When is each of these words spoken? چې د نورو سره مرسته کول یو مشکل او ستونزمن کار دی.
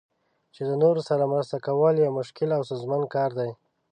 چې 0.53 0.61
د 0.69 0.71
نورو 0.83 1.01
سره 1.09 1.31
مرسته 1.33 1.57
کول 1.65 1.95
یو 1.97 2.15
مشکل 2.19 2.49
او 2.53 2.61
ستونزمن 2.67 3.01
کار 3.15 3.29
دی. 3.39 3.51